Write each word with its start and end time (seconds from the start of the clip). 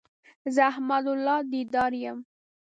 زه 0.53 0.61
احمد 0.71 1.05
الله 1.13 1.39
ديدار 1.51 1.91
يم 2.03 2.17